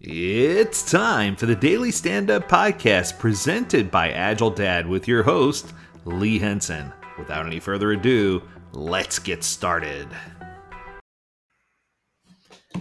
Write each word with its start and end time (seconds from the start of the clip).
It's 0.00 0.90
time 0.90 1.36
for 1.36 1.46
the 1.46 1.54
Daily 1.54 1.92
Stand 1.92 2.28
Up 2.28 2.48
Podcast 2.48 3.16
presented 3.16 3.92
by 3.92 4.10
Agile 4.10 4.50
Dad 4.50 4.88
with 4.88 5.06
your 5.06 5.22
host, 5.22 5.72
Lee 6.04 6.38
Henson. 6.38 6.92
Without 7.16 7.46
any 7.46 7.60
further 7.60 7.92
ado, 7.92 8.42
let's 8.72 9.20
get 9.20 9.44
started. 9.44 10.08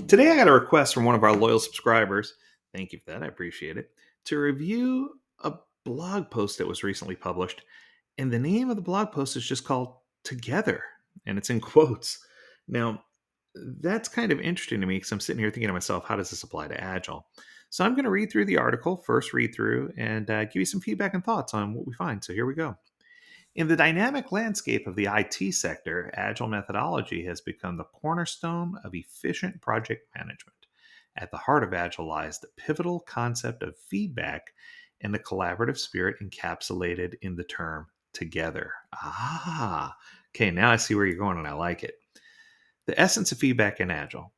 Today, 0.07 0.31
I 0.31 0.35
got 0.35 0.47
a 0.47 0.51
request 0.51 0.95
from 0.95 1.05
one 1.05 1.13
of 1.13 1.23
our 1.23 1.35
loyal 1.35 1.59
subscribers. 1.59 2.33
Thank 2.73 2.91
you 2.91 2.99
for 2.99 3.11
that. 3.11 3.21
I 3.21 3.27
appreciate 3.27 3.77
it. 3.77 3.91
To 4.25 4.39
review 4.39 5.11
a 5.43 5.53
blog 5.85 6.31
post 6.31 6.57
that 6.57 6.67
was 6.67 6.83
recently 6.83 7.15
published. 7.15 7.61
And 8.17 8.33
the 8.33 8.39
name 8.39 8.71
of 8.71 8.75
the 8.75 8.81
blog 8.81 9.11
post 9.11 9.35
is 9.35 9.45
just 9.45 9.65
called 9.65 9.93
Together, 10.23 10.83
and 11.27 11.37
it's 11.37 11.51
in 11.51 11.61
quotes. 11.61 12.25
Now, 12.67 13.03
that's 13.55 14.09
kind 14.09 14.31
of 14.31 14.39
interesting 14.39 14.81
to 14.81 14.87
me 14.87 14.95
because 14.95 15.11
I'm 15.11 15.19
sitting 15.19 15.39
here 15.39 15.51
thinking 15.51 15.67
to 15.67 15.73
myself, 15.73 16.05
how 16.05 16.15
does 16.15 16.29
this 16.29 16.43
apply 16.43 16.67
to 16.69 16.81
Agile? 16.81 17.27
So 17.69 17.83
I'm 17.83 17.95
going 17.95 18.05
to 18.05 18.11
read 18.11 18.31
through 18.31 18.45
the 18.45 18.57
article, 18.57 18.97
first 18.97 19.33
read 19.33 19.53
through, 19.53 19.93
and 19.97 20.29
uh, 20.29 20.45
give 20.45 20.57
you 20.57 20.65
some 20.65 20.81
feedback 20.81 21.13
and 21.13 21.23
thoughts 21.23 21.53
on 21.53 21.73
what 21.73 21.87
we 21.87 21.93
find. 21.93 22.23
So 22.23 22.33
here 22.33 22.45
we 22.45 22.53
go. 22.53 22.77
In 23.55 23.67
the 23.67 23.75
dynamic 23.75 24.31
landscape 24.31 24.87
of 24.87 24.95
the 24.95 25.07
IT 25.11 25.53
sector, 25.53 26.11
Agile 26.15 26.47
methodology 26.47 27.23
has 27.25 27.41
become 27.41 27.77
the 27.77 27.83
cornerstone 27.83 28.79
of 28.83 28.95
efficient 28.95 29.61
project 29.61 30.07
management. 30.15 30.57
At 31.15 31.29
the 31.29 31.37
heart 31.37 31.63
of 31.63 31.73
Agile 31.73 32.07
lies 32.07 32.39
the 32.39 32.47
pivotal 32.57 32.99
concept 33.01 33.61
of 33.61 33.77
feedback 33.77 34.53
and 35.01 35.13
the 35.13 35.19
collaborative 35.19 35.77
spirit 35.77 36.15
encapsulated 36.21 37.15
in 37.21 37.35
the 37.35 37.43
term 37.43 37.87
together. 38.13 38.71
Ah, 38.93 39.95
okay, 40.35 40.49
now 40.49 40.71
I 40.71 40.77
see 40.77 40.95
where 40.95 41.05
you're 41.05 41.17
going 41.17 41.37
and 41.37 41.47
I 41.47 41.53
like 41.53 41.83
it. 41.83 41.95
The 42.85 42.99
essence 42.99 43.31
of 43.31 43.37
feedback 43.37 43.79
in 43.79 43.89
Agile. 43.89 44.33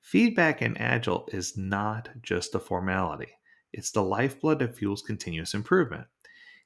Feedback 0.00 0.62
in 0.62 0.76
Agile 0.76 1.28
is 1.32 1.56
not 1.56 2.08
just 2.22 2.54
a 2.54 2.60
formality, 2.60 3.32
it's 3.72 3.90
the 3.90 4.02
lifeblood 4.02 4.58
that 4.60 4.76
fuels 4.76 5.02
continuous 5.02 5.54
improvement. 5.54 6.06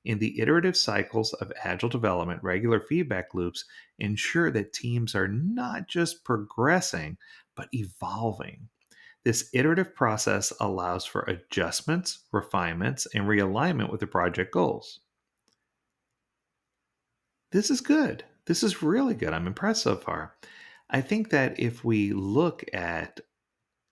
In 0.05 0.19
the 0.19 0.39
iterative 0.39 0.77
cycles 0.77 1.33
of 1.34 1.53
Agile 1.62 1.89
development, 1.89 2.42
regular 2.42 2.78
feedback 2.78 3.33
loops 3.33 3.64
ensure 3.98 4.50
that 4.50 4.75
teams 4.75 5.14
are 5.14 5.28
not 5.28 5.89
just 5.89 6.25
progressing, 6.25 7.16
but 7.56 7.69
evolving. 7.72 8.69
This 9.25 9.48
iterative 9.55 9.94
process 9.94 10.53
allows 10.61 11.06
for 11.06 11.22
adjustments, 11.22 12.25
refinements, 12.33 13.06
and 13.14 13.25
realignment 13.25 13.91
with 13.91 14.00
the 14.00 14.06
project 14.06 14.53
goals. 14.53 15.00
This 17.50 17.70
is 17.70 17.81
good. 17.81 18.25
This 18.44 18.62
is 18.62 18.83
really 18.83 19.14
good. 19.14 19.33
I'm 19.33 19.47
impressed 19.47 19.83
so 19.83 19.97
far. 19.97 20.34
I 20.95 21.00
think 21.00 21.31
that 21.31 21.59
if 21.59 21.84
we 21.84 22.12
look 22.12 22.64
at 22.73 23.19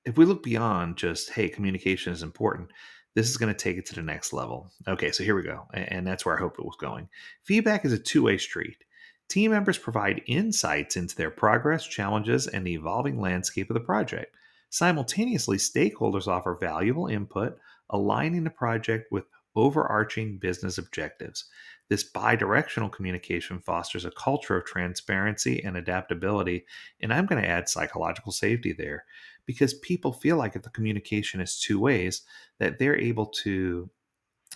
if 0.04 0.16
we 0.16 0.24
look 0.24 0.44
beyond 0.44 0.96
just 0.96 1.30
hey 1.30 1.48
communication 1.48 2.12
is 2.12 2.22
important 2.22 2.70
this 3.16 3.28
is 3.28 3.36
going 3.36 3.52
to 3.52 3.58
take 3.58 3.76
it 3.76 3.84
to 3.86 3.94
the 3.96 4.02
next 4.02 4.32
level. 4.32 4.70
Okay 4.86 5.10
so 5.10 5.24
here 5.24 5.34
we 5.34 5.42
go 5.42 5.66
and 5.74 6.06
that's 6.06 6.24
where 6.24 6.36
i 6.36 6.40
hope 6.40 6.60
it 6.60 6.64
was 6.64 6.76
going. 6.80 7.08
Feedback 7.42 7.84
is 7.84 7.92
a 7.92 7.98
two-way 7.98 8.38
street. 8.38 8.84
Team 9.28 9.50
members 9.50 9.78
provide 9.78 10.22
insights 10.28 10.96
into 10.96 11.16
their 11.16 11.30
progress 11.32 11.84
challenges 11.84 12.46
and 12.46 12.64
the 12.64 12.74
evolving 12.74 13.20
landscape 13.20 13.68
of 13.68 13.74
the 13.74 13.80
project. 13.80 14.36
Simultaneously 14.70 15.56
stakeholders 15.56 16.28
offer 16.28 16.56
valuable 16.60 17.08
input 17.08 17.58
aligning 17.90 18.44
the 18.44 18.50
project 18.50 19.10
with 19.10 19.24
overarching 19.54 20.38
business 20.38 20.78
objectives 20.78 21.46
this 21.92 22.10
bidirectional 22.10 22.90
communication 22.90 23.60
fosters 23.60 24.06
a 24.06 24.10
culture 24.12 24.56
of 24.56 24.64
transparency 24.64 25.62
and 25.62 25.76
adaptability. 25.76 26.64
And 27.00 27.12
I'm 27.12 27.26
going 27.26 27.42
to 27.42 27.46
add 27.46 27.68
psychological 27.68 28.32
safety 28.32 28.72
there 28.72 29.04
because 29.44 29.74
people 29.74 30.14
feel 30.14 30.38
like 30.38 30.56
if 30.56 30.62
the 30.62 30.70
communication 30.70 31.42
is 31.42 31.60
two 31.60 31.78
ways, 31.78 32.22
that 32.58 32.78
they're 32.78 32.96
able 32.96 33.26
to 33.26 33.90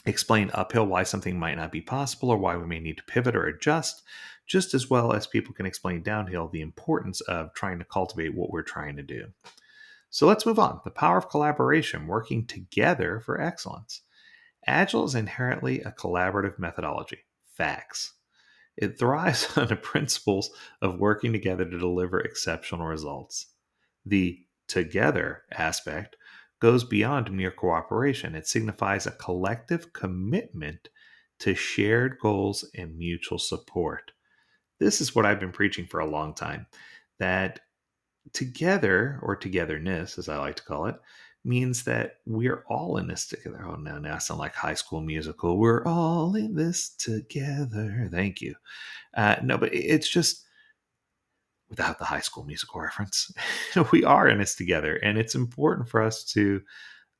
explain 0.06 0.50
uphill 0.54 0.86
why 0.86 1.02
something 1.02 1.38
might 1.38 1.56
not 1.56 1.72
be 1.72 1.82
possible 1.82 2.30
or 2.30 2.38
why 2.38 2.56
we 2.56 2.64
may 2.64 2.78
need 2.78 2.96
to 2.96 3.04
pivot 3.04 3.36
or 3.36 3.44
adjust, 3.44 4.02
just 4.46 4.72
as 4.72 4.88
well 4.88 5.12
as 5.12 5.26
people 5.26 5.52
can 5.52 5.66
explain 5.66 6.02
downhill 6.02 6.48
the 6.48 6.62
importance 6.62 7.20
of 7.20 7.52
trying 7.52 7.78
to 7.78 7.84
cultivate 7.84 8.34
what 8.34 8.50
we're 8.50 8.62
trying 8.62 8.96
to 8.96 9.02
do. 9.02 9.26
So 10.08 10.26
let's 10.26 10.46
move 10.46 10.58
on. 10.58 10.80
The 10.84 10.90
power 10.90 11.18
of 11.18 11.28
collaboration, 11.28 12.06
working 12.06 12.46
together 12.46 13.20
for 13.20 13.38
excellence. 13.38 14.00
Agile 14.66 15.04
is 15.04 15.14
inherently 15.14 15.80
a 15.82 15.92
collaborative 15.92 16.58
methodology 16.58 17.18
facts. 17.54 18.14
It 18.76 18.98
thrives 18.98 19.48
on 19.56 19.68
the 19.68 19.76
principles 19.76 20.50
of 20.82 20.98
working 20.98 21.32
together 21.32 21.64
to 21.64 21.78
deliver 21.78 22.20
exceptional 22.20 22.86
results. 22.86 23.46
The 24.04 24.38
together 24.68 25.42
aspect 25.52 26.16
goes 26.60 26.84
beyond 26.84 27.30
mere 27.30 27.50
cooperation, 27.50 28.34
it 28.34 28.46
signifies 28.46 29.06
a 29.06 29.12
collective 29.12 29.92
commitment 29.92 30.88
to 31.38 31.54
shared 31.54 32.18
goals 32.18 32.68
and 32.74 32.96
mutual 32.96 33.38
support. 33.38 34.12
This 34.80 35.00
is 35.00 35.14
what 35.14 35.26
I've 35.26 35.40
been 35.40 35.52
preaching 35.52 35.86
for 35.86 36.00
a 36.00 36.10
long 36.10 36.34
time 36.34 36.66
that 37.18 37.60
together, 38.32 39.18
or 39.22 39.36
togetherness, 39.36 40.18
as 40.18 40.28
I 40.28 40.38
like 40.38 40.56
to 40.56 40.64
call 40.64 40.86
it, 40.86 40.96
means 41.46 41.84
that 41.84 42.16
we're 42.26 42.64
all 42.68 42.96
in 42.98 43.06
this 43.06 43.26
together. 43.26 43.64
Oh 43.66 43.76
no, 43.76 43.98
now 43.98 44.16
I 44.16 44.18
sound 44.18 44.40
like 44.40 44.54
High 44.54 44.74
School 44.74 45.00
Musical. 45.00 45.58
We're 45.58 45.84
all 45.84 46.34
in 46.34 46.54
this 46.54 46.90
together. 46.90 48.08
Thank 48.10 48.40
you. 48.40 48.54
Uh, 49.16 49.36
no, 49.42 49.56
but 49.56 49.72
it's 49.74 50.08
just 50.08 50.44
without 51.70 51.98
the 51.98 52.04
High 52.04 52.20
School 52.20 52.44
Musical 52.44 52.80
reference, 52.80 53.32
we 53.92 54.04
are 54.04 54.28
in 54.28 54.38
this 54.38 54.54
together, 54.54 54.96
and 54.96 55.18
it's 55.18 55.34
important 55.34 55.88
for 55.88 56.02
us 56.02 56.24
to 56.32 56.60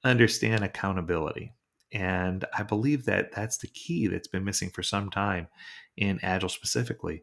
understand 0.05 0.65
accountability. 0.65 1.53
And 1.93 2.45
I 2.57 2.63
believe 2.63 3.05
that 3.05 3.33
that's 3.33 3.59
the 3.59 3.69
key 3.69 4.09
that's 4.09 4.29
been 4.29 4.45
missing 4.45 4.71
for 4.71 4.83
some 4.83 5.09
time 5.09 5.49
in 5.97 6.19
Agile 6.23 6.49
specifically 6.49 7.23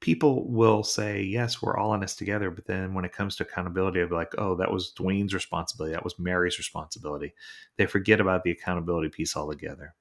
people 0.00 0.48
will 0.50 0.82
say, 0.82 1.22
yes, 1.22 1.62
we're 1.62 1.76
all 1.76 1.94
in 1.94 2.00
this 2.00 2.14
together. 2.14 2.50
But 2.50 2.66
then 2.66 2.94
when 2.94 3.04
it 3.04 3.12
comes 3.12 3.36
to 3.36 3.44
accountability, 3.44 4.04
be 4.04 4.14
like, 4.14 4.34
oh, 4.38 4.54
that 4.56 4.70
was 4.70 4.92
Dwayne's 4.96 5.34
responsibility. 5.34 5.94
That 5.94 6.04
was 6.04 6.18
Mary's 6.18 6.58
responsibility. 6.58 7.34
They 7.76 7.86
forget 7.86 8.20
about 8.20 8.42
the 8.44 8.50
accountability 8.50 9.08
piece 9.08 9.36
altogether. 9.36 9.94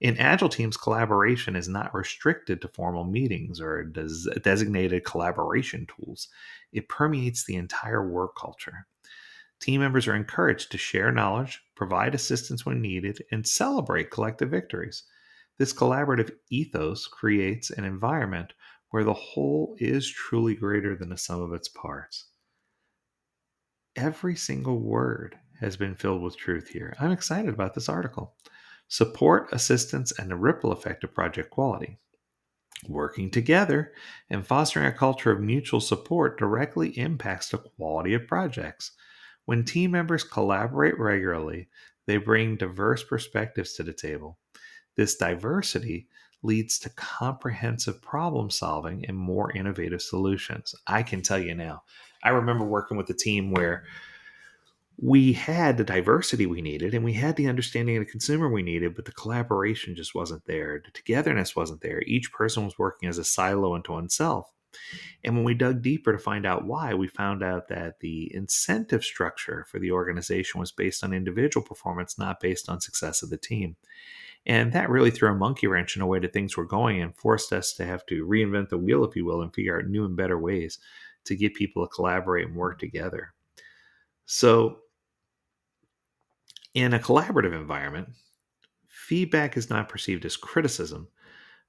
In 0.00 0.18
Agile 0.18 0.48
teams, 0.48 0.76
collaboration 0.76 1.56
is 1.56 1.68
not 1.68 1.94
restricted 1.94 2.60
to 2.60 2.68
formal 2.68 3.04
meetings 3.04 3.60
or 3.60 3.84
des- 3.84 4.38
designated 4.42 5.04
collaboration 5.04 5.86
tools. 5.86 6.28
It 6.72 6.88
permeates 6.88 7.44
the 7.44 7.56
entire 7.56 8.06
work 8.06 8.36
culture. 8.36 8.86
Team 9.60 9.80
members 9.80 10.06
are 10.08 10.16
encouraged 10.16 10.72
to 10.72 10.78
share 10.78 11.12
knowledge, 11.12 11.62
provide 11.74 12.14
assistance 12.14 12.66
when 12.66 12.82
needed, 12.82 13.24
and 13.30 13.46
celebrate 13.46 14.10
collective 14.10 14.50
victories. 14.50 15.04
This 15.58 15.72
collaborative 15.72 16.32
ethos 16.50 17.06
creates 17.06 17.70
an 17.70 17.84
environment 17.84 18.52
where 18.94 19.02
the 19.02 19.12
whole 19.12 19.74
is 19.80 20.08
truly 20.08 20.54
greater 20.54 20.94
than 20.94 21.08
the 21.08 21.18
sum 21.18 21.42
of 21.42 21.52
its 21.52 21.66
parts. 21.66 22.26
Every 23.96 24.36
single 24.36 24.78
word 24.78 25.34
has 25.58 25.76
been 25.76 25.96
filled 25.96 26.22
with 26.22 26.36
truth 26.36 26.68
here. 26.68 26.94
I'm 27.00 27.10
excited 27.10 27.52
about 27.52 27.74
this 27.74 27.88
article. 27.88 28.36
Support, 28.86 29.48
assistance, 29.52 30.12
and 30.16 30.30
the 30.30 30.36
ripple 30.36 30.70
effect 30.70 31.02
of 31.02 31.12
project 31.12 31.50
quality. 31.50 31.98
Working 32.88 33.32
together 33.32 33.94
and 34.30 34.46
fostering 34.46 34.86
a 34.86 34.92
culture 34.92 35.32
of 35.32 35.40
mutual 35.40 35.80
support 35.80 36.38
directly 36.38 36.96
impacts 36.96 37.48
the 37.48 37.58
quality 37.58 38.14
of 38.14 38.28
projects. 38.28 38.92
When 39.44 39.64
team 39.64 39.90
members 39.90 40.22
collaborate 40.22 41.00
regularly, 41.00 41.68
they 42.06 42.18
bring 42.18 42.58
diverse 42.58 43.02
perspectives 43.02 43.72
to 43.72 43.82
the 43.82 43.92
table. 43.92 44.38
This 44.96 45.16
diversity 45.16 46.06
leads 46.44 46.78
to 46.78 46.90
comprehensive 46.90 48.00
problem 48.02 48.50
solving 48.50 49.04
and 49.06 49.16
more 49.16 49.50
innovative 49.56 50.02
solutions. 50.02 50.74
I 50.86 51.02
can 51.02 51.22
tell 51.22 51.38
you 51.38 51.54
now. 51.54 51.82
I 52.22 52.30
remember 52.30 52.64
working 52.64 52.96
with 52.96 53.10
a 53.10 53.14
team 53.14 53.50
where 53.50 53.84
we 54.96 55.32
had 55.32 55.76
the 55.76 55.84
diversity 55.84 56.46
we 56.46 56.62
needed 56.62 56.94
and 56.94 57.04
we 57.04 57.14
had 57.14 57.36
the 57.36 57.48
understanding 57.48 57.96
of 57.96 58.04
the 58.04 58.10
consumer 58.10 58.48
we 58.48 58.62
needed, 58.62 58.94
but 58.94 59.06
the 59.06 59.12
collaboration 59.12 59.96
just 59.96 60.14
wasn't 60.14 60.44
there. 60.46 60.80
The 60.84 60.92
togetherness 60.92 61.56
wasn't 61.56 61.80
there. 61.80 62.02
Each 62.06 62.32
person 62.32 62.64
was 62.64 62.78
working 62.78 63.08
as 63.08 63.18
a 63.18 63.24
silo 63.24 63.74
unto 63.74 63.92
oneself. 63.92 64.50
And 65.22 65.34
when 65.34 65.44
we 65.44 65.54
dug 65.54 65.82
deeper 65.82 66.12
to 66.12 66.18
find 66.18 66.44
out 66.44 66.64
why, 66.64 66.94
we 66.94 67.08
found 67.08 67.42
out 67.42 67.68
that 67.68 68.00
the 68.00 68.30
incentive 68.34 69.04
structure 69.04 69.66
for 69.70 69.78
the 69.78 69.92
organization 69.92 70.60
was 70.60 70.72
based 70.72 71.02
on 71.02 71.12
individual 71.12 71.64
performance, 71.64 72.18
not 72.18 72.40
based 72.40 72.68
on 72.68 72.80
success 72.80 73.22
of 73.22 73.30
the 73.30 73.36
team. 73.36 73.76
And 74.46 74.72
that 74.72 74.90
really 74.90 75.10
threw 75.10 75.30
a 75.30 75.34
monkey 75.34 75.66
wrench 75.66 75.96
in 75.96 76.00
the 76.00 76.06
way 76.06 76.18
that 76.18 76.32
things 76.32 76.56
were 76.56 76.66
going 76.66 77.00
and 77.00 77.16
forced 77.16 77.52
us 77.52 77.72
to 77.74 77.86
have 77.86 78.04
to 78.06 78.26
reinvent 78.26 78.68
the 78.68 78.78
wheel, 78.78 79.04
if 79.04 79.16
you 79.16 79.24
will, 79.24 79.40
and 79.40 79.54
figure 79.54 79.78
out 79.78 79.86
new 79.86 80.04
and 80.04 80.16
better 80.16 80.38
ways 80.38 80.78
to 81.24 81.36
get 81.36 81.54
people 81.54 81.86
to 81.86 81.94
collaborate 81.94 82.46
and 82.46 82.56
work 82.56 82.78
together. 82.78 83.32
So, 84.26 84.80
in 86.74 86.92
a 86.92 86.98
collaborative 86.98 87.54
environment, 87.54 88.08
feedback 88.88 89.56
is 89.56 89.70
not 89.70 89.88
perceived 89.88 90.24
as 90.24 90.36
criticism, 90.36 91.08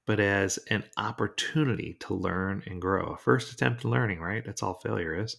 but 0.04 0.20
as 0.20 0.58
an 0.68 0.84
opportunity 0.96 1.96
to 2.00 2.14
learn 2.14 2.62
and 2.66 2.80
grow. 2.80 3.12
A 3.12 3.16
first 3.16 3.52
attempt 3.52 3.80
at 3.80 3.90
learning, 3.90 4.20
right? 4.20 4.44
That's 4.44 4.62
all 4.62 4.74
failure 4.74 5.18
is. 5.22 5.36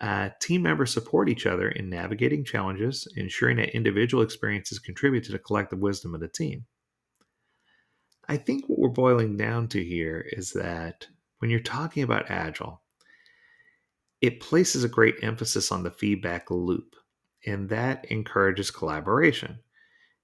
Uh, 0.00 0.30
team 0.40 0.62
members 0.62 0.92
support 0.92 1.28
each 1.28 1.44
other 1.46 1.68
in 1.70 1.90
navigating 1.90 2.44
challenges, 2.44 3.08
ensuring 3.16 3.56
that 3.56 3.74
individual 3.74 4.22
experiences 4.22 4.78
contribute 4.78 5.24
to 5.24 5.32
the 5.32 5.38
collective 5.38 5.80
wisdom 5.80 6.14
of 6.14 6.20
the 6.20 6.28
team. 6.28 6.64
I 8.28 8.36
think 8.36 8.68
what 8.68 8.78
we're 8.78 8.88
boiling 8.90 9.36
down 9.36 9.68
to 9.68 9.82
here 9.82 10.24
is 10.30 10.52
that 10.52 11.06
when 11.38 11.50
you're 11.50 11.60
talking 11.60 12.02
about 12.02 12.30
Agile, 12.30 12.82
it 14.20 14.40
places 14.40 14.84
a 14.84 14.88
great 14.88 15.16
emphasis 15.22 15.72
on 15.72 15.82
the 15.82 15.90
feedback 15.90 16.50
loop, 16.50 16.94
and 17.46 17.68
that 17.70 18.04
encourages 18.06 18.70
collaboration. 18.70 19.60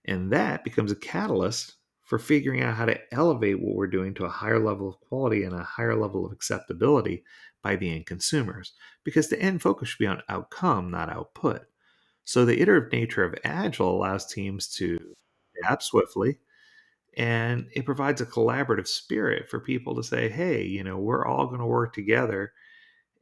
And 0.04 0.32
that 0.32 0.64
becomes 0.64 0.92
a 0.92 0.96
catalyst 0.96 1.76
for 2.04 2.18
figuring 2.18 2.62
out 2.62 2.76
how 2.76 2.84
to 2.84 3.00
elevate 3.12 3.60
what 3.60 3.74
we're 3.74 3.86
doing 3.86 4.14
to 4.14 4.26
a 4.26 4.30
higher 4.30 4.58
level 4.58 4.88
of 4.88 5.00
quality 5.00 5.42
and 5.42 5.54
a 5.54 5.64
higher 5.64 5.96
level 5.96 6.24
of 6.24 6.32
acceptability 6.32 7.24
by 7.62 7.76
the 7.76 7.90
end 7.90 8.06
consumers 8.06 8.74
because 9.04 9.28
the 9.28 9.40
end 9.40 9.62
focus 9.62 9.88
should 9.88 9.98
be 9.98 10.06
on 10.06 10.22
outcome, 10.28 10.90
not 10.90 11.10
output. 11.10 11.62
So 12.24 12.44
the 12.44 12.60
iterative 12.60 12.92
nature 12.92 13.24
of 13.24 13.34
Agile 13.42 13.96
allows 13.96 14.26
teams 14.26 14.68
to 14.74 14.98
adapt 15.58 15.82
swiftly 15.82 16.38
and 17.16 17.68
it 17.72 17.86
provides 17.86 18.20
a 18.20 18.26
collaborative 18.26 18.88
spirit 18.88 19.48
for 19.48 19.60
people 19.60 19.94
to 19.94 20.02
say, 20.02 20.28
hey, 20.28 20.62
you 20.62 20.84
know, 20.84 20.98
we're 20.98 21.26
all 21.26 21.46
going 21.46 21.60
to 21.60 21.66
work 21.66 21.94
together 21.94 22.52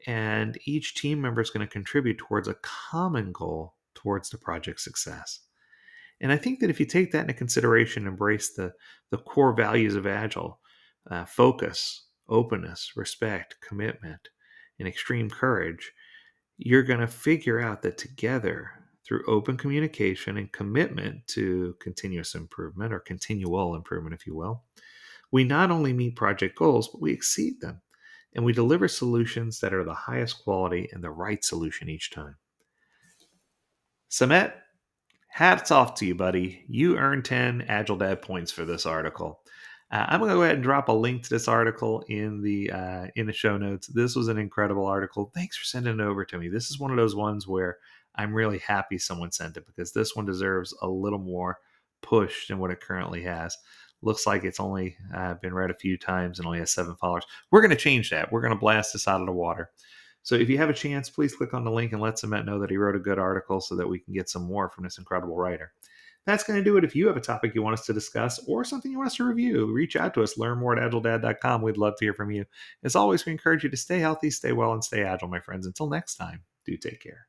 and 0.07 0.59
each 0.65 0.95
team 0.95 1.21
member 1.21 1.41
is 1.41 1.51
going 1.51 1.65
to 1.67 1.73
contribute 1.73 2.19
towards 2.19 2.49
a 2.49 2.57
common 2.63 3.31
goal 3.31 3.75
towards 3.95 4.31
the 4.31 4.39
project 4.39 4.81
success. 4.81 5.41
And 6.23 6.33
I 6.33 6.37
think 6.37 6.61
that 6.61 6.71
if 6.71 6.81
you 6.81 6.87
take 6.87 7.13
that 7.13 7.23
into 7.23 7.35
consideration, 7.35 8.07
embrace 8.07 8.55
the, 8.55 8.73
the 9.11 9.19
core 9.19 9.53
values 9.53 9.97
of 9.97 10.07
Agile 10.07 10.59
uh, 11.11 11.25
focus, 11.25 12.07
openness, 12.29 12.93
respect, 12.97 13.57
commitment, 13.61 14.29
and 14.79 14.89
extreme 14.89 15.29
courage, 15.29 15.93
you're 16.57 16.85
going 16.85 17.01
to 17.01 17.09
figure 17.09 17.61
out 17.61 17.83
that 17.83 17.99
together, 17.99 18.71
through 19.05 19.25
open 19.27 19.57
communication 19.57 20.37
and 20.37 20.53
commitment 20.53 21.27
to 21.27 21.75
continuous 21.81 22.35
improvement 22.35 22.93
or 22.93 23.01
continual 23.01 23.75
improvement, 23.75 24.15
if 24.15 24.27
you 24.27 24.35
will, 24.35 24.63
we 25.33 25.45
not 25.45 25.71
only 25.71 25.93
meet 25.93 26.15
project 26.15 26.57
goals, 26.57 26.89
but 26.89 27.03
we 27.03 27.13
exceed 27.13 27.61
them. 27.61 27.81
And 28.35 28.45
we 28.45 28.53
deliver 28.53 28.89
solutions 28.89 29.61
that 29.61 29.75
are 29.75 29.85
the 29.85 29.93
highest 29.93 30.43
quality 30.43 30.89
and 30.93 31.03
the 31.03 31.11
right 31.11 31.45
solution 31.45 31.89
each 31.89 32.11
time. 32.11 32.37
Samet, 34.11 34.53
hats 35.33 35.71
off 35.71 35.95
to 35.95 36.05
you, 36.05 36.15
buddy. 36.15 36.63
You 36.69 36.99
earned 36.99 37.25
10 37.25 37.63
Agile 37.63 37.97
Dad 37.97 38.21
points 38.21 38.53
for 38.53 38.67
this 38.67 38.85
article. 38.85 39.41
Uh, 39.91 40.05
I'm 40.09 40.21
going 40.21 40.29
to 40.29 40.37
go 40.37 40.43
ahead 40.43 40.57
and 40.57 40.63
drop 40.63 40.89
a 40.89 40.93
link 40.93 41.23
to 41.23 41.31
this 41.31 41.49
article 41.49 42.05
in 42.09 42.43
the 42.43 42.71
uh, 42.71 43.07
in 43.17 43.27
the 43.27 43.33
show 43.33 43.57
notes. 43.57 43.87
This 43.87 44.15
was 44.15 44.29
an 44.29 44.37
incredible 44.37 44.87
article. 44.87 45.31
Thanks 45.35 45.57
for 45.57 45.65
sending 45.65 46.01
it 46.01 46.03
over 46.03 46.25
to 46.27 46.39
me. 46.39 46.49
This 46.49 46.71
is 46.71 46.79
one 46.79 46.91
of 46.91 46.99
those 46.99 47.15
ones 47.15 47.49
where 47.49 47.79
I'm 48.15 48.35
really 48.35 48.59
happy 48.59 48.99
someone 48.99 49.33
sent 49.33 49.57
it 49.57 49.67
because 49.67 49.93
this 49.93 50.15
one 50.15 50.27
deserves 50.27 50.75
a 50.83 50.89
little 50.89 51.19
more 51.19 51.59
push 52.03 52.49
than 52.49 52.59
what 52.59 52.71
it 52.71 52.81
currently 52.81 53.23
has. 53.23 53.57
Looks 54.03 54.27
like 54.27 54.45
it's 54.45 54.61
only 54.61 54.97
uh, 55.15 55.35
been 55.35 55.55
read 55.55 55.71
a 55.71 55.75
few 55.75 55.97
times 55.97 56.39
and 56.39 56.47
only 56.47 56.59
has 56.59 56.73
seven 56.73 56.95
followers. 56.97 57.25
We're 57.51 57.63
going 57.63 57.71
to 57.71 57.77
change 57.77 58.11
that. 58.11 58.31
We're 58.31 58.43
going 58.43 58.53
to 58.53 58.59
blast 58.59 58.93
this 58.93 59.09
out 59.09 59.21
of 59.21 59.27
the 59.27 59.33
water. 59.33 59.71
So 60.23 60.35
if 60.35 60.49
you 60.49 60.59
have 60.59 60.71
a 60.71 60.75
chance, 60.75 61.11
please 61.11 61.35
click 61.35 61.53
on 61.53 61.65
the 61.65 61.71
link 61.71 61.93
and 61.93 62.01
let 62.01 62.15
Samet 62.15 62.47
know 62.47 62.59
that 62.61 62.71
he 62.71 62.77
wrote 62.77 62.97
a 62.97 63.01
good 63.01 63.19
article 63.19 63.61
so 63.61 63.75
that 63.77 63.89
we 63.89 63.99
can 63.99 64.15
get 64.15 64.29
some 64.29 64.45
more 64.45 64.69
from 64.71 64.85
this 64.85 64.99
incredible 64.99 65.37
writer. 65.37 65.73
That's 66.25 66.45
going 66.45 66.59
to 66.59 66.65
do 66.65 66.77
it. 66.77 66.85
If 66.85 66.95
you 66.95 67.09
have 67.09 67.17
a 67.17 67.21
topic 67.21 67.53
you 67.55 67.63
want 67.63 67.75
us 67.75 67.87
to 67.87 67.93
discuss 67.93 68.39
or 68.47 68.65
something 68.65 68.93
you 68.93 68.99
want 68.99 69.09
us 69.09 69.17
to 69.17 69.25
review, 69.25 69.67
reach 69.73 69.97
out 69.97 70.15
to 70.15 70.23
us. 70.23 70.39
Learn 70.39 70.59
more 70.59 70.79
at 70.79 70.93
agiledad.com. 70.93 71.63
We'd 71.63 71.77
love 71.77 71.97
to 71.99 72.05
hear 72.05 72.15
from 72.15 72.31
you. 72.31 72.45
As 72.85 72.95
always, 72.95 73.27
we 73.27 73.33
encourage 73.33 73.65
you 73.65 73.71
to 73.71 73.77
stay 73.77 73.99
healthy, 73.99 74.31
stay 74.31 74.53
well, 74.53 74.73
and 74.73 74.85
stay 74.85 75.03
agile, 75.03 75.29
my 75.29 75.41
friends. 75.41 75.67
Until 75.67 75.89
next 75.89 76.15
time, 76.15 76.43
do 76.65 76.77
take 76.77 77.01
care. 77.01 77.27